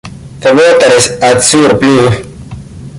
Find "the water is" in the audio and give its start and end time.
0.39-1.11